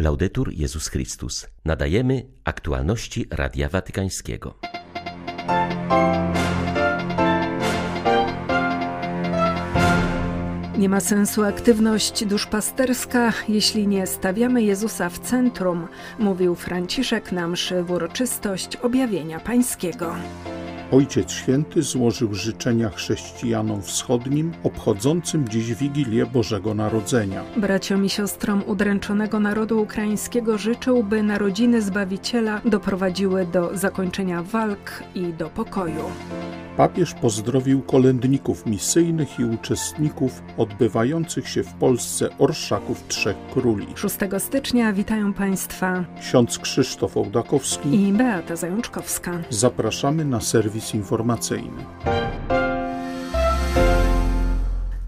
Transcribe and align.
Laudetur 0.00 0.52
Jezus 0.52 0.88
Chrystus. 0.88 1.46
Nadajemy 1.64 2.26
aktualności 2.44 3.26
Radia 3.30 3.68
Watykańskiego. 3.68 4.54
Nie 10.78 10.88
ma 10.88 11.00
sensu 11.00 11.44
aktywność 11.44 12.24
duszpasterska, 12.24 13.32
jeśli 13.48 13.86
nie 13.86 14.06
stawiamy 14.06 14.62
Jezusa 14.62 15.08
w 15.10 15.18
centrum, 15.18 15.88
mówił 16.18 16.54
Franciszek 16.54 17.32
na 17.32 17.48
mszy 17.48 17.82
w 17.82 17.90
uroczystość 17.90 18.76
objawienia 18.76 19.40
pańskiego. 19.40 20.14
Ojciec 20.92 21.32
Święty 21.32 21.82
złożył 21.82 22.34
życzenia 22.34 22.90
chrześcijanom 22.90 23.82
wschodnim 23.82 24.52
obchodzącym 24.64 25.48
dziś 25.48 25.74
Wigilię 25.74 26.26
Bożego 26.26 26.74
Narodzenia. 26.74 27.44
Braciom 27.56 28.04
i 28.04 28.08
siostrom 28.08 28.62
udręczonego 28.66 29.40
narodu 29.40 29.82
ukraińskiego 29.82 30.58
życzył, 30.58 31.02
by 31.02 31.22
narodziny 31.22 31.82
Zbawiciela 31.82 32.60
doprowadziły 32.64 33.46
do 33.46 33.76
zakończenia 33.76 34.42
walk 34.42 35.04
i 35.14 35.32
do 35.32 35.48
pokoju. 35.48 36.04
Papież 36.78 37.14
pozdrowił 37.14 37.82
kolędników 37.82 38.66
misyjnych 38.66 39.40
i 39.40 39.44
uczestników 39.44 40.42
odbywających 40.56 41.48
się 41.48 41.62
w 41.62 41.72
Polsce 41.74 42.28
orszaków 42.38 43.08
Trzech 43.08 43.36
Króli. 43.52 43.86
6 43.94 44.16
stycznia 44.38 44.92
witają 44.92 45.32
Państwa 45.32 46.04
Ksiądz 46.20 46.58
Krzysztof 46.58 47.16
Ołdakowski 47.16 48.02
i 48.02 48.12
Beata 48.12 48.56
Zajączkowska. 48.56 49.38
Zapraszamy 49.50 50.24
na 50.24 50.40
serwis 50.40 50.94
informacyjny. 50.94 51.84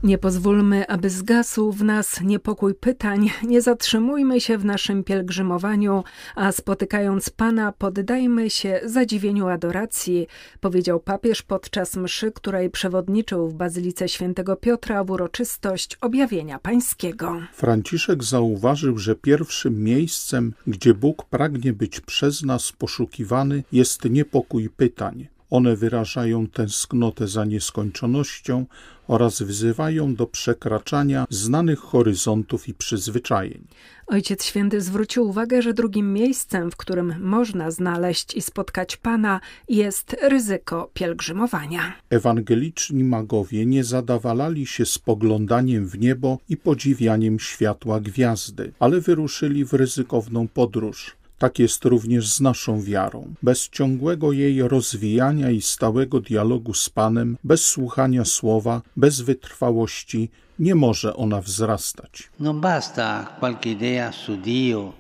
Nie 0.03 0.19
pozwólmy, 0.19 0.89
aby 0.89 1.11
zgasł 1.11 1.73
w 1.73 1.85
nas 1.85 2.21
niepokój 2.21 2.75
pytań, 2.75 3.31
nie 3.43 3.63
zatrzymujmy 3.63 4.41
się 4.41 4.59
w 4.59 4.65
naszym 4.65 5.05
pielgrzymowaniu, 5.05 6.05
a 6.35 6.53
spotykając 6.53 7.31
Pana, 7.31 7.73
poddajmy 7.73 8.51
się 8.51 8.81
zadziwieniu 8.85 9.49
adoracji, 9.49 10.27
powiedział 10.61 11.01
papież 11.01 11.43
podczas 11.43 11.97
mszy, 11.97 12.33
której 12.33 12.71
przewodniczył 12.71 13.49
w 13.49 13.55
Bazylice 13.55 14.09
Świętego 14.09 14.57
Piotra 14.57 15.05
w 15.05 15.11
uroczystość 15.11 15.97
objawienia 16.01 16.59
pańskiego. 16.59 17.41
Franciszek 17.53 18.25
zauważył, 18.25 18.99
że 18.99 19.15
pierwszym 19.15 19.85
miejscem, 19.85 20.53
gdzie 20.67 20.95
Bóg 20.95 21.25
pragnie 21.25 21.73
być 21.73 22.01
przez 22.01 22.43
nas 22.43 22.73
poszukiwany, 22.73 23.65
jest 23.73 24.05
niepokój 24.05 24.71
pytań. 24.71 25.29
One 25.51 25.77
wyrażają 25.77 26.47
tęsknotę 26.47 27.29
za 27.29 27.45
nieskończonością 27.45 28.67
oraz 29.09 29.43
wzywają 29.43 30.15
do 30.15 30.27
przekraczania 30.27 31.27
znanych 31.31 31.79
horyzontów 31.79 32.69
i 32.69 32.75
przyzwyczajeń. 32.75 33.67
Ojciec 34.07 34.45
Święty 34.45 34.81
zwrócił 34.81 35.29
uwagę, 35.29 35.63
że 35.63 35.75
drugim 35.75 36.13
miejscem, 36.13 36.71
w 36.71 36.77
którym 36.77 37.15
można 37.21 37.71
znaleźć 37.71 38.35
i 38.35 38.43
spotkać 38.43 38.97
Pana, 38.97 39.41
jest 39.69 40.17
ryzyko 40.23 40.91
pielgrzymowania. 40.95 41.93
Ewangeliczni 42.11 43.05
magowie 43.05 43.67
nie 43.67 43.85
zadawalali 43.85 44.67
się 44.67 44.87
spoglądaniem 44.87 45.87
w 45.87 45.99
niebo 45.99 46.39
i 46.49 46.57
podziwianiem 46.57 47.39
światła 47.39 48.01
gwiazdy, 48.01 48.73
ale 48.79 49.01
wyruszyli 49.01 49.65
w 49.65 49.73
ryzykowną 49.73 50.49
podróż 50.49 51.20
tak 51.41 51.59
jest 51.59 51.85
również 51.85 52.33
z 52.33 52.41
naszą 52.41 52.83
wiarą. 52.83 53.35
Bez 53.43 53.69
ciągłego 53.69 54.33
jej 54.33 54.63
rozwijania 54.63 55.51
i 55.51 55.63
stałego 55.63 56.21
dialogu 56.21 56.75
z 56.75 56.91
Panem, 56.91 57.37
bez 57.45 57.65
słuchania 57.65 58.25
słowa, 58.25 58.83
bez 58.97 59.21
wytrwałości, 59.21 60.31
nie 60.61 60.75
może 60.75 61.17
ona 61.17 61.41
wzrastać. 61.41 62.31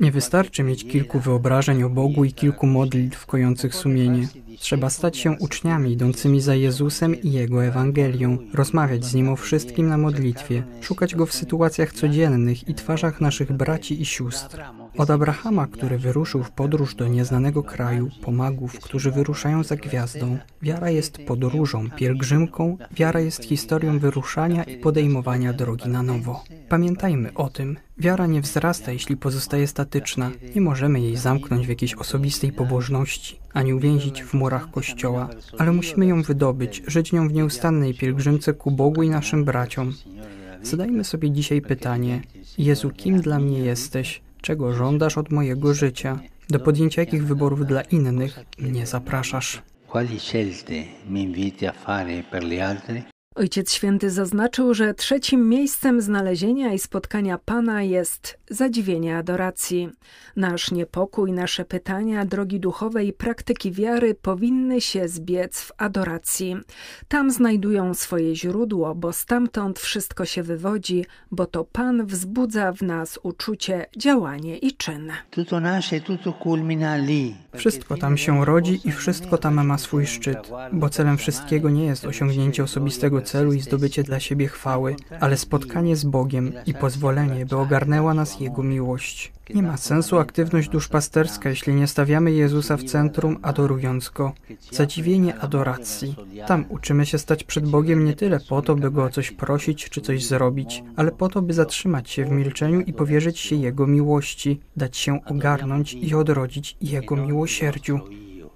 Nie 0.00 0.12
wystarczy 0.12 0.62
mieć 0.62 0.84
kilku 0.84 1.20
wyobrażeń 1.20 1.83
o 1.83 1.91
Bogu 1.91 2.25
i 2.25 2.33
kilku 2.33 2.66
modlitw 2.66 3.27
kojących 3.27 3.75
sumienie. 3.75 4.28
Trzeba 4.58 4.91
stać 4.91 5.16
się 5.16 5.36
uczniami 5.41 5.92
idącymi 5.92 6.41
za 6.41 6.55
Jezusem 6.55 7.22
i 7.22 7.33
Jego 7.33 7.65
Ewangelią, 7.65 8.38
rozmawiać 8.54 9.04
z 9.04 9.15
Nim 9.15 9.28
o 9.28 9.37
wszystkim 9.37 9.88
na 9.88 9.98
modlitwie, 9.98 10.62
szukać 10.81 11.15
Go 11.15 11.26
w 11.26 11.34
sytuacjach 11.34 11.92
codziennych 11.92 12.69
i 12.69 12.75
twarzach 12.75 13.21
naszych 13.21 13.53
braci 13.53 14.03
i 14.03 14.04
sióstr. 14.04 14.62
Od 14.97 15.10
Abrahama, 15.10 15.66
który 15.66 15.98
wyruszył 15.98 16.42
w 16.42 16.50
podróż 16.50 16.94
do 16.94 17.09
nieznanego 17.09 17.62
kraju, 17.62 18.10
pomagów, 18.22 18.81
którzy 18.81 19.10
wyruszają 19.10 19.62
za 19.62 19.77
gwiazdą. 19.77 20.38
Wiara 20.62 20.91
jest 20.91 21.19
podróżą, 21.19 21.91
pielgrzymką, 21.91 22.77
wiara 22.91 23.21
jest 23.21 23.44
historią 23.44 23.98
wyruszania 23.98 24.65
i 24.65 24.77
podejmowania 24.77 25.50
drogi 25.53 25.88
na 25.88 26.03
nowo. 26.03 26.44
Pamiętajmy 26.69 27.34
o 27.34 27.49
tym, 27.49 27.77
wiara 27.99 28.27
nie 28.27 28.41
wzrasta, 28.41 28.93
jeśli 28.93 29.16
pozostaje 29.16 29.66
statyczna. 29.66 30.31
Nie 30.55 30.61
możemy 30.61 31.00
jej 31.00 31.16
zamknąć 31.16 31.66
w 31.66 31.69
jakiejś 31.69 31.94
osobistej 31.94 32.53
pobożności, 32.53 33.41
ani 33.53 33.75
uwięzić 33.75 34.22
w 34.22 34.34
murach 34.34 34.71
kościoła, 34.71 35.28
ale 35.59 35.72
musimy 35.72 36.06
ją 36.06 36.22
wydobyć, 36.22 36.83
żyć 36.87 37.12
nią 37.12 37.28
w 37.28 37.33
nieustannej 37.33 37.94
pielgrzymce 37.94 38.55
ku 38.55 38.71
Bogu 38.71 39.03
i 39.03 39.10
naszym 39.10 39.44
braciom. 39.44 39.93
Zadajmy 40.62 41.05
sobie 41.05 41.31
dzisiaj 41.31 41.60
pytanie: 41.62 42.22
Jezu, 42.59 42.91
kim 42.91 43.21
dla 43.21 43.39
mnie 43.39 43.59
jesteś? 43.59 44.22
Czego 44.41 44.72
żądasz 44.72 45.19
od 45.19 45.31
mojego 45.31 45.75
życia? 45.75 46.21
Do 46.49 46.60
podjęcia 46.60 47.03
jakich 47.03 47.27
wyborów 47.27 47.66
dla 47.66 47.83
innych 47.83 48.39
mnie 48.59 48.87
zapraszasz? 48.87 49.62
Quali 49.87 50.21
scelte 50.21 50.75
mi 51.09 51.22
inviti 51.22 51.66
a 51.66 51.72
fare 51.72 52.22
per 52.31 52.44
gli 52.44 52.60
altri? 52.60 53.03
Ojciec 53.34 53.72
Święty 53.72 54.10
zaznaczył, 54.10 54.74
że 54.74 54.94
trzecim 54.94 55.48
miejscem 55.48 56.00
znalezienia 56.00 56.72
i 56.72 56.78
spotkania 56.78 57.38
Pana 57.38 57.82
jest 57.82 58.38
zadziwienie 58.48 59.16
adoracji. 59.16 59.88
Nasz 60.36 60.70
niepokój, 60.70 61.32
nasze 61.32 61.64
pytania, 61.64 62.24
drogi 62.24 62.60
duchowe 62.60 63.04
i 63.04 63.12
praktyki 63.12 63.72
wiary 63.72 64.14
powinny 64.14 64.80
się 64.80 65.08
zbiec 65.08 65.60
w 65.60 65.72
adoracji. 65.76 66.56
Tam 67.08 67.30
znajdują 67.30 67.94
swoje 67.94 68.36
źródło, 68.36 68.94
bo 68.94 69.12
stamtąd 69.12 69.78
wszystko 69.78 70.24
się 70.24 70.42
wywodzi, 70.42 71.04
bo 71.30 71.47
to 71.47 71.64
Pan 71.64 72.06
wzbudza 72.06 72.72
w 72.72 72.82
nas 72.82 73.18
uczucie, 73.22 73.86
działanie 73.97 74.58
i 74.58 74.72
czyn. 74.76 75.12
Wszystko 77.56 77.97
tam 77.97 78.16
się 78.16 78.44
rodzi 78.44 78.80
i 78.84 78.92
wszystko 78.92 79.38
tam 79.38 79.66
ma 79.66 79.78
swój 79.78 80.06
szczyt, 80.06 80.50
bo 80.72 80.88
celem 80.88 81.18
wszystkiego 81.18 81.70
nie 81.70 81.84
jest 81.84 82.04
osiągnięcie 82.04 82.64
osobistego 82.64 83.19
celu 83.20 83.53
i 83.53 83.60
zdobycie 83.60 84.03
dla 84.03 84.20
siebie 84.20 84.48
chwały, 84.48 84.97
ale 85.20 85.36
spotkanie 85.36 85.97
z 85.97 86.04
Bogiem 86.04 86.53
i 86.66 86.75
pozwolenie, 86.75 87.47
by 87.47 87.56
ogarnęła 87.56 88.14
nas 88.14 88.41
Jego 88.41 88.62
miłość. 88.62 89.32
Nie 89.54 89.62
ma 89.62 89.76
sensu 89.76 90.19
aktywność 90.19 90.69
duszpasterska, 90.69 91.48
jeśli 91.48 91.75
nie 91.75 91.86
stawiamy 91.86 92.32
Jezusa 92.32 92.76
w 92.76 92.84
centrum, 92.84 93.38
adorując 93.42 94.09
Go. 94.09 94.32
Zadziwienie 94.70 95.38
adoracji. 95.38 96.16
Tam 96.47 96.64
uczymy 96.69 97.06
się 97.06 97.19
stać 97.19 97.44
przed 97.44 97.69
Bogiem 97.69 98.04
nie 98.04 98.14
tyle 98.14 98.41
po 98.48 98.62
to, 98.62 98.76
by 98.76 98.91
Go 98.91 99.04
o 99.04 99.10
coś 99.10 99.30
prosić 99.30 99.91
czy 99.91 100.00
coś 100.00 100.25
zrobić, 100.25 100.84
ale 100.97 101.12
po 101.12 101.28
to, 101.28 101.42
by 101.42 101.53
zatrzymać 101.53 102.10
się 102.10 102.25
w 102.25 102.30
milczeniu 102.30 102.80
i 102.80 102.92
powierzyć 102.92 103.38
się 103.38 103.56
Jego 103.56 103.86
miłości, 103.86 104.60
dać 104.76 104.97
się 104.97 105.25
ogarnąć 105.25 105.94
i 105.94 106.14
odrodzić 106.14 106.76
Jego 106.80 107.16
miłosierdziu. 107.16 108.00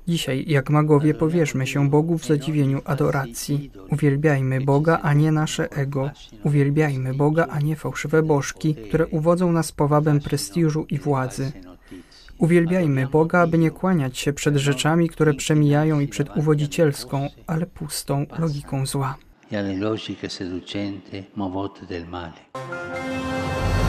Dzisiaj, 0.08 0.44
jak 0.46 0.70
magowie, 0.70 1.14
powierzmy 1.14 1.66
się 1.66 1.90
Bogu 1.90 2.18
w 2.18 2.26
zadziwieniu 2.26 2.80
adoracji. 2.84 3.70
Uwielbiajmy 3.90 4.60
Boga, 4.60 4.98
a 5.02 5.14
nie 5.14 5.32
nasze 5.32 5.70
ego. 5.70 6.10
Uwielbiajmy 6.42 7.14
Boga, 7.14 7.46
a 7.50 7.60
nie 7.60 7.76
fałszywe 7.76 8.22
bożki, 8.22 8.74
które 8.74 9.06
uwodzą 9.06 9.52
nas 9.52 9.72
powabem 9.72 10.20
prestiżu 10.20 10.86
i 10.90 10.98
władzy. 10.98 11.52
Uwielbiajmy 12.38 13.06
Boga, 13.06 13.40
aby 13.40 13.58
nie 13.58 13.70
kłaniać 13.70 14.18
się 14.18 14.32
przed 14.32 14.56
rzeczami, 14.56 15.08
które 15.08 15.34
przemijają 15.34 16.00
i 16.00 16.08
przed 16.08 16.36
uwodzicielską, 16.36 17.28
ale 17.46 17.66
pustą 17.66 18.26
logiką 18.38 18.86
zła. 18.86 19.16
E 19.52 19.58
alle. 22.12 23.83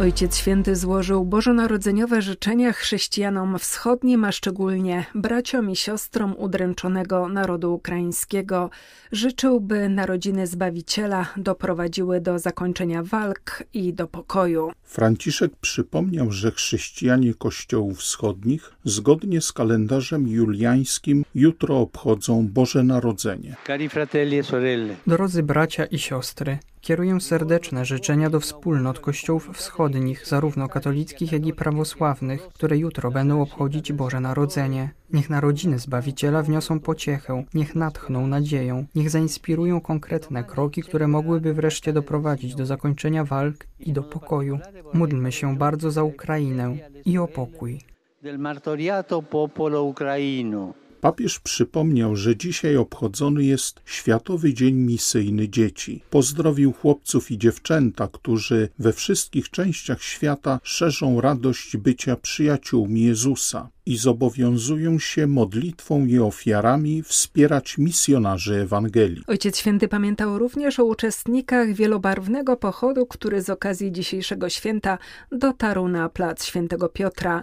Ojciec 0.00 0.36
Święty 0.36 0.76
złożył 0.76 1.24
bożonarodzeniowe 1.24 2.22
życzenia 2.22 2.72
chrześcijanom 2.72 3.58
wschodnim, 3.58 4.24
a 4.24 4.32
szczególnie 4.32 5.06
braciom 5.14 5.70
i 5.70 5.76
siostrom 5.76 6.34
udręczonego 6.38 7.28
narodu 7.28 7.74
ukraińskiego. 7.74 8.70
Życzył, 9.12 9.60
by 9.60 9.88
narodziny 9.88 10.46
Zbawiciela 10.46 11.26
doprowadziły 11.36 12.20
do 12.20 12.38
zakończenia 12.38 13.02
walk 13.02 13.64
i 13.74 13.92
do 13.92 14.06
pokoju. 14.06 14.72
Franciszek 14.82 15.56
przypomniał, 15.60 16.30
że 16.30 16.50
chrześcijanie 16.50 17.34
kościołów 17.34 17.98
wschodnich 17.98 18.72
zgodnie 18.84 19.40
z 19.40 19.52
kalendarzem 19.52 20.28
juliańskim 20.28 21.24
jutro 21.34 21.80
obchodzą 21.80 22.48
Boże 22.48 22.84
Narodzenie. 22.84 23.56
E 23.68 24.96
Drodzy 25.06 25.42
bracia 25.42 25.84
i 25.84 25.98
siostry, 25.98 26.58
Kieruję 26.84 27.20
serdeczne 27.20 27.84
życzenia 27.84 28.30
do 28.30 28.40
wspólnot 28.40 28.98
kościołów 28.98 29.50
wschodnich, 29.52 30.26
zarówno 30.26 30.68
katolickich, 30.68 31.32
jak 31.32 31.46
i 31.46 31.52
prawosławnych, 31.52 32.48
które 32.48 32.78
jutro 32.78 33.10
będą 33.10 33.42
obchodzić 33.42 33.92
Boże 33.92 34.20
Narodzenie. 34.20 34.90
Niech 35.12 35.30
narodziny 35.30 35.78
Zbawiciela 35.78 36.42
wniosą 36.42 36.80
pociechę, 36.80 37.44
niech 37.54 37.74
natchną 37.74 38.26
nadzieją, 38.26 38.86
niech 38.94 39.10
zainspirują 39.10 39.80
konkretne 39.80 40.44
kroki, 40.44 40.82
które 40.82 41.08
mogłyby 41.08 41.54
wreszcie 41.54 41.92
doprowadzić 41.92 42.54
do 42.54 42.66
zakończenia 42.66 43.24
walk 43.24 43.66
i 43.80 43.92
do 43.92 44.02
pokoju. 44.02 44.58
Módlmy 44.94 45.32
się 45.32 45.56
bardzo 45.56 45.90
za 45.90 46.02
Ukrainę 46.02 46.76
i 47.04 47.18
o 47.18 47.28
pokój. 47.28 47.80
Del 48.22 48.38
martoriato 48.38 49.22
popolo 49.22 49.82
ucraino. 49.82 50.83
Papież 51.04 51.40
przypomniał, 51.40 52.16
że 52.16 52.36
dzisiaj 52.36 52.76
obchodzony 52.76 53.44
jest 53.44 53.80
Światowy 53.84 54.54
Dzień 54.54 54.74
Misyjny 54.74 55.48
Dzieci. 55.48 56.02
Pozdrowił 56.10 56.72
chłopców 56.72 57.30
i 57.30 57.38
dziewczęta, 57.38 58.08
którzy 58.08 58.68
we 58.78 58.92
wszystkich 58.92 59.50
częściach 59.50 60.02
świata 60.02 60.60
szerzą 60.62 61.20
radość 61.20 61.76
bycia 61.76 62.16
przyjaciółmi 62.16 63.02
Jezusa 63.02 63.68
i 63.86 63.96
zobowiązują 63.96 64.98
się 64.98 65.26
modlitwą 65.26 66.06
i 66.06 66.18
ofiarami 66.18 67.02
wspierać 67.02 67.78
misjonarzy 67.78 68.54
Ewangelii. 68.54 69.22
Ojciec 69.26 69.58
Święty 69.58 69.88
pamiętał 69.88 70.38
również 70.38 70.80
o 70.80 70.84
uczestnikach 70.84 71.72
wielobarwnego 71.72 72.56
pochodu, 72.56 73.06
który 73.06 73.42
z 73.42 73.50
okazji 73.50 73.92
dzisiejszego 73.92 74.48
święta 74.48 74.98
dotarł 75.32 75.88
na 75.88 76.08
plac 76.08 76.44
Świętego 76.44 76.88
Piotra. 76.88 77.42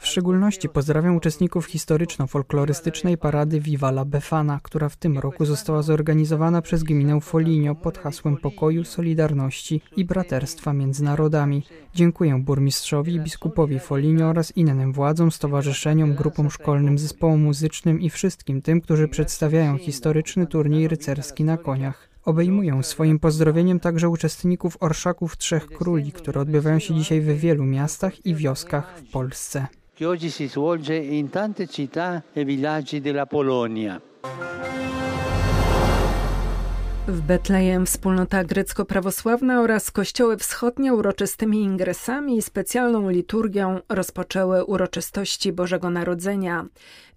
W 0.00 0.06
szczególności 0.06 0.68
pozdrawiam 0.68 1.16
uczestników 1.16 1.66
historyczno-folklorystycznej 1.66 3.16
parady 3.16 3.60
Viva 3.60 3.88
la 3.88 4.04
Befana, 4.04 4.60
która 4.62 4.88
w 4.88 4.96
tym 4.96 5.18
roku 5.18 5.44
została 5.44 5.82
zorganizowana 5.82 6.62
przez 6.62 6.82
gminę 6.82 7.20
Foligno 7.20 7.74
pod 7.74 7.98
hasłem 7.98 8.36
pokoju, 8.36 8.84
solidarności 8.84 9.80
i 9.96 10.04
braterstwa 10.04 10.72
między 10.72 11.04
narodami. 11.04 11.62
Dziękuję 11.94 12.38
burmistrzowi 12.38 13.14
i 13.14 13.20
biskupowi 13.20 13.78
Foligno 13.82 14.26
oraz 14.26 14.56
innym 14.56 14.92
władzom, 14.92 15.30
stowarzyszeniom, 15.30 16.14
grupom 16.14 16.50
szkolnym, 16.50 16.98
zespołom 16.98 17.40
muzycznym 17.42 18.00
i 18.00 18.10
wszystkim 18.10 18.62
tym, 18.62 18.80
którzy 18.80 19.08
przedstawiają 19.08 19.78
historyczny 19.78 20.46
turniej 20.46 20.88
rycerski 20.88 21.44
na 21.44 21.56
koniach. 21.56 22.08
Obejmuję 22.24 22.82
swoim 22.82 23.18
pozdrowieniem 23.18 23.80
także 23.80 24.08
uczestników 24.08 24.76
Orszaków 24.80 25.36
Trzech 25.36 25.66
Króli, 25.66 26.12
które 26.12 26.40
odbywają 26.40 26.78
się 26.78 26.94
dzisiaj 26.94 27.20
w 27.20 27.40
wielu 27.40 27.64
miastach 27.64 28.26
i 28.26 28.34
wioskach 28.34 28.98
w 28.98 29.10
Polsce. 29.10 29.66
che 29.94 30.08
oggi 30.08 30.30
si 30.30 30.48
svolge 30.48 30.96
in 30.96 31.30
tante 31.30 31.68
città 31.68 32.22
e 32.32 32.44
villaggi 32.44 33.00
della 33.00 33.26
Polonia. 33.26 34.00
W 37.08 37.20
Betlejem 37.20 37.86
wspólnota 37.86 38.44
grecko-prawosławna 38.44 39.60
oraz 39.60 39.90
kościoły 39.90 40.36
wschodnie 40.36 40.94
uroczystymi 40.94 41.62
ingresami 41.62 42.36
i 42.36 42.42
specjalną 42.42 43.10
liturgią 43.10 43.80
rozpoczęły 43.88 44.64
uroczystości 44.64 45.52
Bożego 45.52 45.90
Narodzenia. 45.90 46.66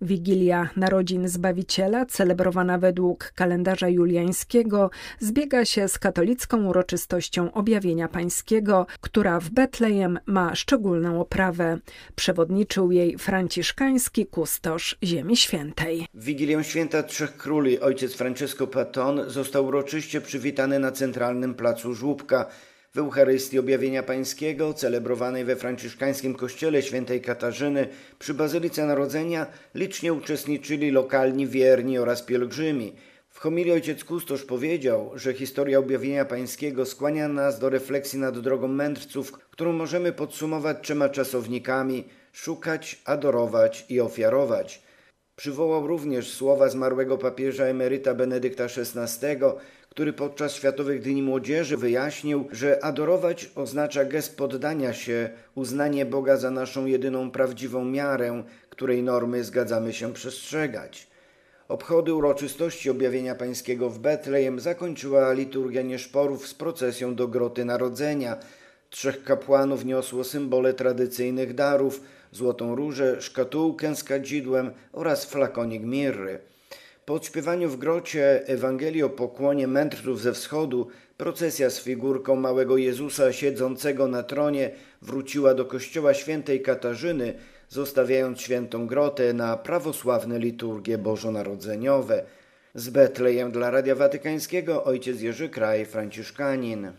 Wigilia 0.01 0.69
Narodzin 0.75 1.27
Zbawiciela, 1.27 2.05
celebrowana 2.05 2.77
według 2.77 3.31
kalendarza 3.35 3.89
juliańskiego, 3.89 4.89
zbiega 5.19 5.65
się 5.65 5.87
z 5.87 5.99
katolicką 5.99 6.65
uroczystością 6.65 7.51
Objawienia 7.51 8.07
Pańskiego, 8.07 8.87
która 9.01 9.39
w 9.39 9.49
Betlejem 9.49 10.19
ma 10.25 10.55
szczególną 10.55 11.21
oprawę. 11.21 11.77
Przewodniczył 12.15 12.91
jej 12.91 13.17
franciszkański 13.17 14.25
kustosz 14.25 14.97
Ziemi 15.03 15.37
Świętej. 15.37 16.07
W 16.13 16.23
Wigilię 16.23 16.63
Święta 16.63 17.03
Trzech 17.03 17.37
Króli 17.37 17.79
ojciec 17.79 18.13
Francesco 18.13 18.67
Paton 18.67 19.21
został 19.27 19.71
uroczyście 19.75 20.21
przywitany 20.21 20.79
na 20.79 20.91
centralnym 20.91 21.55
placu 21.55 21.93
Żłóbka 21.93 22.45
w 22.93 22.97
Eucharystii 22.97 23.59
Objawienia 23.59 24.03
Pańskiego, 24.03 24.73
celebrowanej 24.73 25.45
we 25.45 25.55
franciszkańskim 25.55 26.35
kościele 26.35 26.81
świętej 26.81 27.21
Katarzyny 27.21 27.87
przy 28.19 28.33
Bazylice 28.33 28.85
Narodzenia, 28.85 29.47
licznie 29.73 30.13
uczestniczyli 30.13 30.91
lokalni 30.91 31.47
wierni 31.47 31.97
oraz 31.97 32.21
pielgrzymi. 32.21 32.93
W 33.29 33.39
homilii 33.39 33.71
ojciec 33.71 34.03
Kustosz 34.03 34.43
powiedział, 34.43 35.11
że 35.15 35.33
historia 35.33 35.79
Objawienia 35.79 36.25
Pańskiego 36.25 36.85
skłania 36.85 37.27
nas 37.27 37.59
do 37.59 37.69
refleksji 37.69 38.19
nad 38.19 38.39
drogą 38.39 38.67
mędrców, 38.67 39.31
którą 39.31 39.73
możemy 39.73 40.11
podsumować 40.11 40.77
trzema 40.81 41.09
czasownikami 41.09 42.03
szukać, 42.31 43.01
adorować 43.05 43.85
i 43.89 43.99
ofiarować. 43.99 44.84
Przywołał 45.35 45.87
również 45.87 46.33
słowa 46.33 46.69
zmarłego 46.69 47.17
papieża 47.17 47.63
emeryta 47.65 48.13
Benedykta 48.13 48.63
XVI, 48.63 49.27
który 49.89 50.13
podczas 50.13 50.55
Światowych 50.55 51.01
Dni 51.01 51.21
Młodzieży 51.21 51.77
wyjaśnił, 51.77 52.47
że 52.51 52.83
adorować 52.83 53.51
oznacza 53.55 54.05
gest 54.05 54.37
poddania 54.37 54.93
się, 54.93 55.29
uznanie 55.55 56.05
Boga 56.05 56.37
za 56.37 56.51
naszą 56.51 56.85
jedyną 56.85 57.31
prawdziwą 57.31 57.85
miarę, 57.85 58.43
której 58.69 59.03
normy 59.03 59.43
zgadzamy 59.43 59.93
się 59.93 60.13
przestrzegać. 60.13 61.07
Obchody 61.67 62.13
uroczystości 62.13 62.89
objawienia 62.89 63.35
pańskiego 63.35 63.89
w 63.89 63.99
Betlejem 63.99 64.59
zakończyła 64.59 65.33
liturgia 65.33 65.81
nieszporów 65.81 66.47
z 66.47 66.53
procesją 66.53 67.15
do 67.15 67.27
Groty 67.27 67.65
Narodzenia. 67.65 68.37
Trzech 68.89 69.23
kapłanów 69.23 69.85
niosło 69.85 70.23
symbole 70.23 70.73
tradycyjnych 70.73 71.53
darów, 71.53 72.01
złotą 72.35 72.75
różę, 72.75 73.21
szkatułkę 73.21 73.95
z 73.95 74.03
kadzidłem 74.03 74.71
oraz 74.93 75.25
flakonik 75.25 75.83
mirry. 75.83 76.39
Po 77.05 77.13
odśpiewaniu 77.13 77.69
w 77.69 77.77
grocie 77.77 78.47
Ewangelii 78.47 79.03
o 79.03 79.09
pokłonie 79.09 79.67
mędrców 79.67 80.21
ze 80.21 80.33
wschodu, 80.33 80.87
procesja 81.17 81.69
z 81.69 81.79
figurką 81.79 82.35
małego 82.35 82.77
Jezusa 82.77 83.33
siedzącego 83.33 84.07
na 84.07 84.23
tronie 84.23 84.71
wróciła 85.01 85.53
do 85.53 85.65
kościoła 85.65 86.13
świętej 86.13 86.61
Katarzyny, 86.61 87.33
zostawiając 87.69 88.41
świętą 88.41 88.87
grotę 88.87 89.33
na 89.33 89.57
prawosławne 89.57 90.39
liturgie 90.39 90.97
bożonarodzeniowe. 90.97 92.23
Z 92.75 92.89
Betlejem 92.89 93.51
dla 93.51 93.71
Radia 93.71 93.95
Watykańskiego 93.95 94.83
ojciec 94.83 95.21
Jerzy 95.21 95.49
Kraj, 95.49 95.85
franciszkanin. 95.85 96.91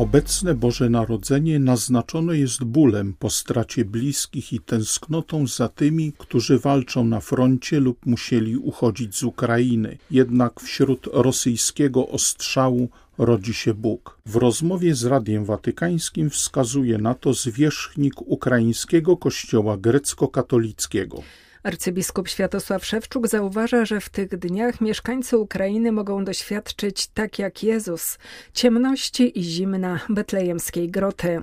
Obecne 0.00 0.54
Boże 0.54 0.90
Narodzenie 0.90 1.58
naznaczone 1.58 2.38
jest 2.38 2.64
bólem 2.64 3.14
po 3.18 3.30
stracie 3.30 3.84
bliskich 3.84 4.52
i 4.52 4.60
tęsknotą 4.60 5.46
za 5.46 5.68
tymi, 5.68 6.12
którzy 6.18 6.58
walczą 6.58 7.04
na 7.04 7.20
froncie 7.20 7.80
lub 7.80 8.06
musieli 8.06 8.56
uchodzić 8.56 9.16
z 9.16 9.22
Ukrainy. 9.22 9.98
Jednak 10.10 10.60
wśród 10.60 11.08
rosyjskiego 11.12 12.08
ostrzału 12.08 12.88
rodzi 13.18 13.54
się 13.54 13.74
Bóg. 13.74 14.18
W 14.26 14.36
rozmowie 14.36 14.94
z 14.94 15.04
Radiem 15.04 15.44
Watykańskim 15.44 16.30
wskazuje 16.30 16.98
na 16.98 17.14
to 17.14 17.34
zwierzchnik 17.34 18.22
ukraińskiego 18.22 19.16
kościoła 19.16 19.76
grecko-katolickiego. 19.76 21.22
Arcybiskup 21.62 22.28
Światosław 22.28 22.86
Szewczuk 22.86 23.28
zauważa, 23.28 23.84
że 23.84 24.00
w 24.00 24.08
tych 24.08 24.28
dniach 24.28 24.80
mieszkańcy 24.80 25.38
Ukrainy 25.38 25.92
mogą 25.92 26.24
doświadczyć, 26.24 27.06
tak 27.06 27.38
jak 27.38 27.62
Jezus, 27.62 28.18
ciemności 28.54 29.38
i 29.38 29.42
zimna 29.42 30.00
betlejemskiej 30.08 30.90
groty. 30.90 31.40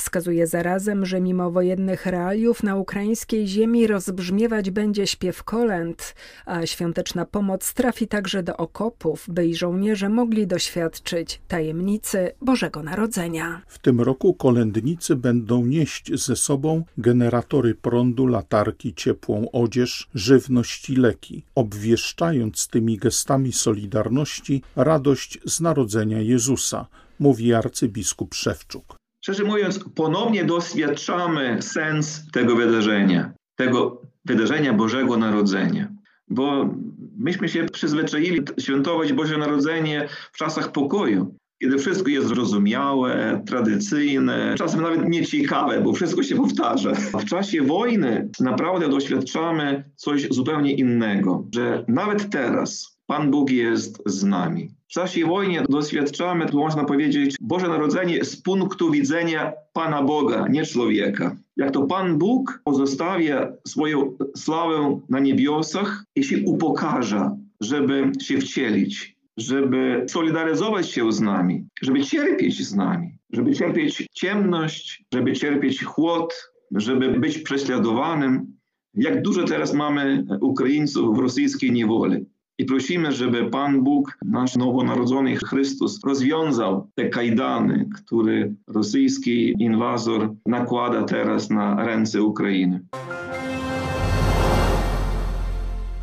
Wskazuje 0.00 0.46
zarazem, 0.46 1.06
że 1.06 1.20
mimo 1.20 1.50
wojennych 1.50 2.06
realiów 2.06 2.62
na 2.62 2.76
ukraińskiej 2.76 3.48
ziemi 3.48 3.86
rozbrzmiewać 3.86 4.70
będzie 4.70 5.06
śpiew 5.06 5.44
kolęd, 5.44 6.14
a 6.46 6.66
świąteczna 6.66 7.26
pomoc 7.26 7.74
trafi 7.74 8.08
także 8.08 8.42
do 8.42 8.56
okopów, 8.56 9.26
by 9.28 9.46
i 9.46 9.54
żołnierze 9.54 10.08
mogli 10.08 10.46
doświadczyć 10.46 11.40
tajemnicy 11.48 12.32
Bożego 12.40 12.82
Narodzenia. 12.82 13.62
W 13.66 13.78
tym 13.78 14.00
roku 14.00 14.34
kolędnicy 14.34 15.16
będą 15.16 15.66
nieść 15.66 16.20
ze 16.20 16.36
sobą 16.36 16.84
generatory 16.98 17.74
prądu, 17.74 18.26
latarki, 18.26 18.94
ciepłą 18.94 19.50
odzież, 19.52 20.08
żywność 20.14 20.90
i 20.90 20.96
leki, 20.96 21.44
obwieszczając 21.54 22.68
tymi 22.68 22.96
gestami 22.96 23.52
solidarności 23.52 24.62
radość 24.76 25.38
z 25.44 25.60
narodzenia 25.60 26.20
Jezusa, 26.20 26.86
mówi 27.18 27.54
arcybiskup 27.54 28.34
Szewczuk. 28.34 28.99
Szczerze 29.20 29.44
mówiąc, 29.44 29.84
ponownie 29.94 30.44
doświadczamy 30.44 31.62
sens 31.62 32.22
tego 32.32 32.56
wydarzenia, 32.56 33.32
tego 33.56 34.02
wydarzenia 34.24 34.72
Bożego 34.72 35.16
Narodzenia. 35.16 35.88
Bo 36.28 36.74
myśmy 37.18 37.48
się 37.48 37.66
przyzwyczaili 37.72 38.42
świętować 38.58 39.12
Boże 39.12 39.38
Narodzenie 39.38 40.08
w 40.32 40.36
czasach 40.36 40.72
pokoju, 40.72 41.34
kiedy 41.62 41.78
wszystko 41.78 42.08
jest 42.08 42.28
zrozumiałe, 42.28 43.42
tradycyjne, 43.46 44.54
czasem 44.58 44.80
nawet 44.80 45.08
nieciekawe, 45.08 45.80
bo 45.80 45.92
wszystko 45.92 46.22
się 46.22 46.36
powtarza. 46.36 46.92
W 46.94 47.24
czasie 47.24 47.62
wojny 47.62 48.28
naprawdę 48.40 48.88
doświadczamy 48.88 49.84
coś 49.96 50.28
zupełnie 50.30 50.72
innego, 50.74 51.46
że 51.54 51.84
nawet 51.88 52.30
teraz 52.30 52.98
Pan 53.06 53.30
Bóg 53.30 53.50
jest 53.50 54.02
z 54.06 54.24
nami. 54.24 54.79
W 54.90 54.92
czasie 54.92 55.26
wojny 55.26 55.64
doświadczamy, 55.68 56.46
można 56.52 56.84
powiedzieć, 56.84 57.36
Boże 57.40 57.68
Narodzenie 57.68 58.24
z 58.24 58.42
punktu 58.42 58.90
widzenia 58.90 59.52
Pana 59.72 60.02
Boga, 60.02 60.48
nie 60.48 60.66
człowieka. 60.66 61.36
Jak 61.56 61.70
to 61.70 61.82
Pan 61.82 62.18
Bóg 62.18 62.60
pozostawia 62.64 63.52
swoją 63.68 64.16
sławę 64.36 65.00
na 65.08 65.20
niebiosach 65.20 66.04
i 66.16 66.24
się 66.24 66.36
upokarza 66.46 67.36
żeby 67.60 68.12
się 68.22 68.38
wcielić, 68.38 69.16
żeby 69.36 70.04
solidaryzować 70.08 70.90
się 70.90 71.12
z 71.12 71.20
nami, 71.20 71.66
żeby 71.82 72.00
cierpieć 72.00 72.68
z 72.68 72.74
nami, 72.74 73.18
żeby 73.32 73.52
cierpieć 73.52 74.06
ciemność, 74.12 75.04
żeby 75.14 75.32
cierpieć 75.32 75.84
chłod, 75.84 76.50
żeby 76.70 77.20
być 77.20 77.38
prześladowanym. 77.38 78.56
Jak 78.94 79.22
dużo 79.22 79.44
teraz 79.44 79.74
mamy 79.74 80.24
Ukraińców 80.40 81.16
w 81.16 81.18
rosyjskiej 81.18 81.72
niewoli. 81.72 82.26
I 82.60 82.64
prosimy, 82.64 83.12
żeby 83.12 83.50
Pan 83.50 83.84
Bóg, 83.84 84.18
nasz 84.24 84.56
nowonarodzony 84.56 85.36
Chrystus, 85.36 86.00
rozwiązał 86.04 86.88
te 86.94 87.08
kajdany, 87.08 87.88
które 87.94 88.54
rosyjski 88.66 89.54
inwazor 89.58 90.34
nakłada 90.46 91.02
teraz 91.02 91.50
na 91.50 91.84
ręce 91.86 92.22
Ukrainy. 92.22 92.80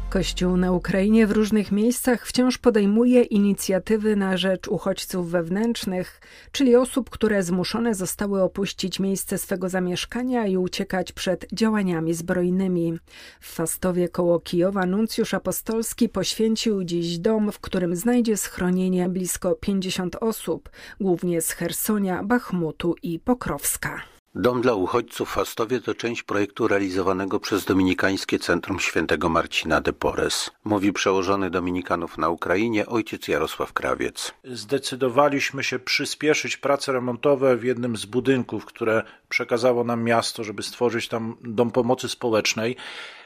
Kościół 0.10 0.58
na 0.58 0.72
Ukrainie 0.72 1.28
w 1.28 1.32
różnych 1.32 1.72
miejscach 1.72 2.28
wciąż 2.28 2.58
podejmuje 2.58 3.24
inicjatywy 3.24 4.16
na 4.16 4.38
rzecz 4.38 4.68
uchodźców 4.68 5.32
wewnętrznych, 5.32 6.22
czyli 6.52 6.76
osób, 6.76 7.10
które 7.10 7.44
zmuszone 7.44 7.96
zostały 7.96 8.42
opuścić 8.42 9.00
miejsce 9.00 9.38
swego 9.38 9.70
zamieszkania 9.70 10.48
i 10.48 10.58
uciekać 10.58 11.12
przed 11.12 11.46
działaniami 11.54 12.14
zbrojnymi. 12.14 13.00
W 13.40 13.54
Fastowie 13.54 14.10
koło 14.10 14.40
Kijowa 14.40 14.86
nuncjusz 14.86 15.34
apostolski 15.34 16.10
poświęcił 16.10 16.84
dziś 16.84 17.18
dom, 17.18 17.52
w 17.52 17.60
którym 17.60 17.96
znajdzie 17.96 18.38
schronienie 18.38 19.10
blisko 19.10 19.56
50 19.56 20.16
osób, 20.16 20.70
głównie 21.02 21.42
z 21.42 21.52
Hersonia, 21.52 22.24
Bachmutu 22.24 22.96
i 23.04 23.20
Pokrowska. 23.20 24.17
Dom 24.40 24.62
dla 24.62 24.74
uchodźców 24.74 25.30
w 25.30 25.32
Fastowie 25.32 25.82
to 25.82 25.96
część 25.96 26.24
projektu 26.24 26.68
realizowanego 26.68 27.40
przez 27.40 27.66
Dominikańskie 27.66 28.40
Centrum 28.40 28.80
Świętego 28.80 29.30
Marcina 29.30 29.82
de 29.82 29.94
Porres, 29.94 30.52
mówi 30.64 30.94
przełożony 30.94 31.50
Dominikanów 31.50 32.18
na 32.18 32.30
Ukrainie 32.30 32.86
ojciec 32.86 33.28
Jarosław 33.28 33.74
Krawiec. 33.74 34.34
Zdecydowaliśmy 34.44 35.64
się 35.64 35.80
przyspieszyć 35.80 36.58
prace 36.58 36.92
remontowe 36.92 37.58
w 37.58 37.64
jednym 37.64 37.98
z 37.98 38.06
budynków, 38.06 38.66
które 38.66 39.04
przekazało 39.30 39.84
nam 39.84 40.04
miasto, 40.04 40.44
żeby 40.44 40.64
stworzyć 40.64 41.08
tam 41.08 41.36
dom 41.42 41.72
pomocy 41.72 42.10
społecznej. 42.10 42.76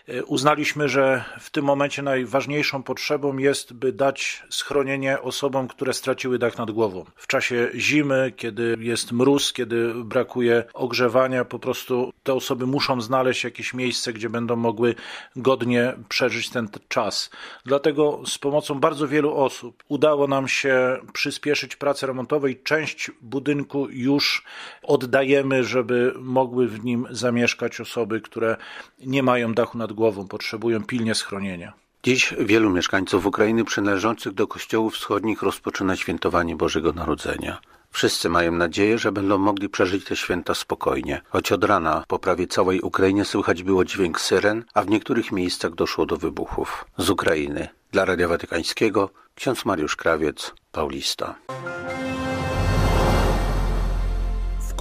E, 0.07 0.23
uznaliśmy, 0.23 0.89
że 0.89 1.23
w 1.39 1.49
tym 1.49 1.65
momencie 1.65 2.01
najważniejszą 2.01 2.83
potrzebą 2.83 3.37
jest, 3.37 3.73
by 3.73 3.91
dać 3.91 4.43
schronienie 4.49 5.21
osobom, 5.21 5.67
które 5.67 5.93
straciły 5.93 6.39
dach 6.39 6.57
nad 6.57 6.71
głową. 6.71 7.05
W 7.15 7.27
czasie 7.27 7.69
zimy, 7.75 8.33
kiedy 8.35 8.77
jest 8.79 9.11
mróz, 9.11 9.53
kiedy 9.53 9.93
brakuje 9.93 10.63
ogrzewania, 10.73 11.45
po 11.45 11.59
prostu 11.59 12.13
te 12.23 12.33
osoby 12.33 12.67
muszą 12.67 13.01
znaleźć 13.01 13.43
jakieś 13.43 13.73
miejsce, 13.73 14.13
gdzie 14.13 14.29
będą 14.29 14.55
mogły 14.55 14.95
godnie 15.35 15.93
przeżyć 16.09 16.49
ten 16.49 16.69
czas. 16.87 17.29
Dlatego 17.65 18.21
z 18.25 18.37
pomocą 18.37 18.79
bardzo 18.79 19.07
wielu 19.07 19.35
osób 19.35 19.83
udało 19.87 20.27
nam 20.27 20.47
się 20.47 20.97
przyspieszyć 21.13 21.75
prace 21.75 22.07
remontowe 22.07 22.51
i 22.51 22.63
część 22.63 23.11
budynku 23.21 23.87
już 23.89 24.43
oddajemy, 24.83 25.63
żeby 25.63 26.13
mogły 26.19 26.67
w 26.67 26.83
nim 26.83 27.07
zamieszkać 27.09 27.81
osoby, 27.81 28.21
które 28.21 28.57
nie 28.99 29.23
mają 29.23 29.53
dachu 29.53 29.77
nad 29.77 29.90
głową, 29.93 30.27
potrzebują 30.27 30.83
pilnie 30.83 31.15
schronienia. 31.15 31.73
Dziś 32.03 32.33
wielu 32.39 32.69
mieszkańców 32.69 33.25
Ukrainy 33.25 33.65
przynależących 33.65 34.33
do 34.33 34.47
kościołów 34.47 34.93
wschodnich 34.93 35.41
rozpoczyna 35.41 35.95
świętowanie 35.95 36.55
Bożego 36.55 36.93
Narodzenia. 36.93 37.59
Wszyscy 37.91 38.29
mają 38.29 38.51
nadzieję, 38.51 38.99
że 38.99 39.11
będą 39.11 39.37
mogli 39.37 39.69
przeżyć 39.69 40.05
te 40.05 40.15
święta 40.15 40.53
spokojnie, 40.53 41.21
choć 41.29 41.51
od 41.51 41.63
rana 41.63 42.03
po 42.07 42.19
prawie 42.19 42.47
całej 42.47 42.81
Ukrainie 42.81 43.25
słychać 43.25 43.63
było 43.63 43.85
dźwięk 43.85 44.21
syren, 44.21 44.63
a 44.73 44.81
w 44.81 44.89
niektórych 44.89 45.31
miejscach 45.31 45.75
doszło 45.75 46.05
do 46.05 46.17
wybuchów. 46.17 46.85
Z 46.97 47.09
Ukrainy 47.09 47.67
dla 47.91 48.05
Radia 48.05 48.27
Watykańskiego 48.27 49.09
ksiądz 49.35 49.65
Mariusz 49.65 49.95
Krawiec, 49.95 50.53
Paulista. 50.71 51.35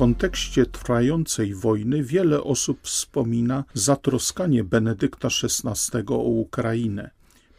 Kontekście 0.00 0.66
trwającej 0.66 1.54
wojny 1.54 2.02
wiele 2.02 2.42
osób 2.44 2.78
wspomina 2.82 3.64
zatroskanie 3.74 4.64
Benedykta 4.64 5.28
XVI 5.28 6.02
o 6.08 6.16
Ukrainę. 6.18 7.10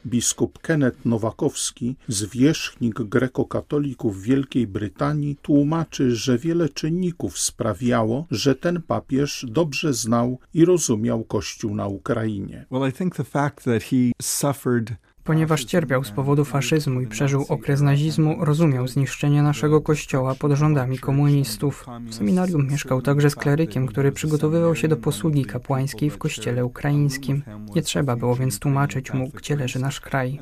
Biskup 0.05 0.60
Kenneth 0.60 1.05
Nowakowski, 1.05 1.95
zwierzchnik 2.07 3.01
grekokatolików 3.01 4.21
Wielkiej 4.21 4.67
Brytanii, 4.67 5.36
tłumaczy, 5.41 6.15
że 6.15 6.38
wiele 6.38 6.69
czynników 6.69 7.39
sprawiało, 7.39 8.27
że 8.31 8.55
ten 8.55 8.81
papież 8.81 9.45
dobrze 9.50 9.93
znał 9.93 10.39
i 10.53 10.65
rozumiał 10.65 11.24
Kościół 11.24 11.75
na 11.75 11.88
Ukrainie. 11.88 12.65
Well, 12.71 12.89
I 12.89 12.93
think 12.93 13.15
the 13.15 13.24
fact 13.24 13.63
that 13.63 13.83
he 13.83 14.12
suffered 14.21 14.95
Ponieważ 15.24 15.66
cierpiał 15.66 16.04
z 16.04 16.12
powodu 16.12 16.46
faszyzmu 16.46 17.01
i 17.01 17.08
przeżył 17.08 17.46
okres 17.50 17.82
nazizmu, 17.82 18.46
rozumiał 18.46 18.88
zniszczenie 18.88 19.44
naszego 19.44 19.82
kościoła 19.82 20.36
pod 20.36 20.51
rządami 20.51 21.00
komunistów. 21.00 21.86
W 22.10 22.13
seminarium 22.13 22.68
mieszkał 22.68 23.01
także 23.01 23.30
z 23.30 23.36
klerykiem, 23.36 23.88
który 23.88 24.12
przygotowywał 24.12 24.75
się 24.75 24.88
do 24.88 24.98
posługi 24.98 25.46
kapłańskiej 25.46 26.10
w 26.10 26.18
kościele 26.18 26.66
ukraińskim. 26.66 27.44
Nie 27.75 27.82
trzeba 27.82 28.16
było 28.16 28.36
więc 28.36 28.60
tłumaczyć 28.60 29.13
mu, 29.13 29.30
gdzie 29.30 29.56
leży 29.56 29.80
nasz 29.80 30.00
kraj. 30.00 30.40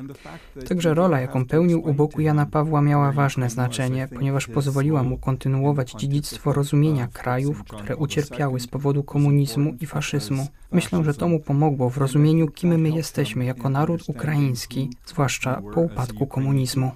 Także 0.68 0.94
rola, 0.94 1.20
jaką 1.20 1.44
pełnił 1.44 1.88
u 1.88 1.94
boku 1.94 2.20
Jana 2.20 2.46
Pawła, 2.46 2.82
miała 2.82 3.12
ważne 3.12 3.50
znaczenie, 3.50 4.08
ponieważ 4.14 4.46
pozwoliła 4.46 5.02
mu 5.02 5.18
kontynuować 5.18 5.92
dziedzictwo 5.92 6.52
rozumienia 6.52 7.08
krajów, 7.08 7.64
które 7.64 7.96
ucierpiały 7.96 8.60
z 8.60 8.66
powodu 8.66 9.02
komunizmu 9.02 9.74
i 9.80 9.86
faszyzmu. 9.86 10.46
Myślę, 10.72 11.04
że 11.04 11.14
to 11.14 11.28
mu 11.28 11.40
pomogło 11.40 11.90
w 11.90 11.98
rozumieniu, 11.98 12.48
kim 12.48 12.80
my 12.80 12.90
jesteśmy 12.90 13.44
jako 13.44 13.68
naród 13.68 14.02
ukraiński 14.08 14.90
zwłaszcza 15.06 15.62
po 15.74 15.80
upadku 15.80 16.26
komunizmu. 16.26 16.92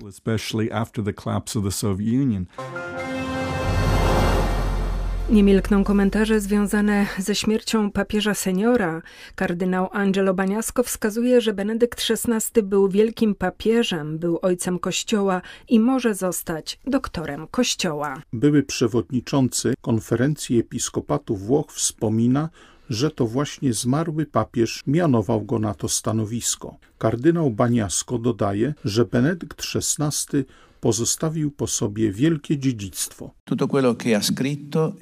Nie 5.30 5.42
milkną 5.42 5.84
komentarze 5.84 6.40
związane 6.40 7.06
ze 7.18 7.34
śmiercią 7.34 7.90
papieża 7.90 8.34
seniora. 8.34 9.02
Kardynał 9.34 9.88
Angelo 9.92 10.34
Baniasko 10.34 10.82
wskazuje, 10.82 11.40
że 11.40 11.52
Benedykt 11.52 12.06
XVI 12.10 12.62
był 12.62 12.88
wielkim 12.88 13.34
papieżem, 13.34 14.18
był 14.18 14.38
ojcem 14.42 14.78
Kościoła 14.78 15.42
i 15.68 15.80
może 15.80 16.14
zostać 16.14 16.78
doktorem 16.86 17.46
Kościoła. 17.46 18.22
Były 18.32 18.62
przewodniczący 18.62 19.74
konferencji 19.80 20.58
episkopatu 20.58 21.36
Włoch 21.36 21.72
wspomina, 21.72 22.48
że 22.90 23.10
to 23.10 23.26
właśnie 23.26 23.72
zmarły 23.72 24.26
papież 24.26 24.82
mianował 24.86 25.42
go 25.42 25.58
na 25.58 25.74
to 25.74 25.88
stanowisko. 25.88 26.76
Kardynał 26.98 27.50
Baniasko 27.50 28.18
dodaje, 28.18 28.74
że 28.84 29.04
Benedykt 29.04 29.62
XVI 29.74 30.44
pozostawił 30.80 31.50
po 31.50 31.66
sobie 31.66 32.12
wielkie 32.12 32.58
dziedzictwo. 32.58 33.30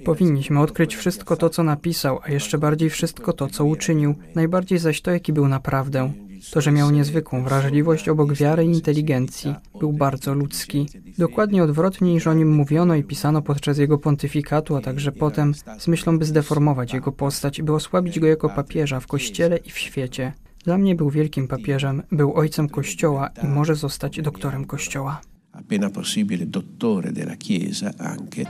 Powinniśmy 0.04 0.60
odkryć 0.60 0.96
wszystko 0.96 1.36
to, 1.36 1.50
co 1.50 1.62
napisał, 1.62 2.18
a 2.22 2.30
jeszcze 2.30 2.58
bardziej 2.58 2.90
wszystko 2.90 3.32
to, 3.32 3.48
co 3.48 3.64
uczynił, 3.64 4.14
najbardziej 4.34 4.78
zaś 4.78 5.00
to, 5.00 5.10
jaki 5.10 5.32
był 5.32 5.48
naprawdę. 5.48 6.12
To, 6.50 6.60
że 6.60 6.72
miał 6.72 6.90
niezwykłą 6.90 7.44
wrażliwość 7.44 8.08
obok 8.08 8.32
wiary 8.32 8.64
i 8.64 8.68
inteligencji, 8.68 9.54
był 9.80 9.92
bardzo 9.92 10.34
ludzki. 10.34 10.88
Dokładnie 11.18 11.62
odwrotnie 11.62 12.12
niż 12.12 12.26
o 12.26 12.34
nim 12.34 12.54
mówiono 12.54 12.94
i 12.94 13.04
pisano 13.04 13.42
podczas 13.42 13.78
jego 13.78 13.98
pontyfikatu, 13.98 14.76
a 14.76 14.80
także 14.80 15.12
potem, 15.12 15.54
z 15.78 15.88
myślą, 15.88 16.18
by 16.18 16.24
zdeformować 16.24 16.92
jego 16.92 17.12
postać, 17.12 17.62
by 17.62 17.74
osłabić 17.74 18.20
go 18.20 18.26
jako 18.26 18.48
papieża 18.48 19.00
w 19.00 19.06
kościele 19.06 19.56
i 19.56 19.70
w 19.70 19.78
świecie. 19.78 20.32
Dla 20.64 20.78
mnie 20.78 20.94
był 20.94 21.10
wielkim 21.10 21.48
papieżem, 21.48 22.02
był 22.12 22.34
ojcem 22.34 22.68
kościoła 22.68 23.28
i 23.44 23.46
może 23.46 23.74
zostać 23.74 24.20
doktorem 24.20 24.64
kościoła. 24.64 25.20
Appena 25.52 25.90
possibile 25.90 26.46
dottore 26.46 27.12
della 27.12 27.36
Chiesa 27.36 27.90
anche. 27.98 28.44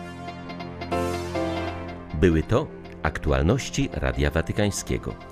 Były 2.20 2.42
to 2.42 2.66
aktualności 3.02 3.88
Radia 3.92 4.30
Watykańskiego. 4.30 5.31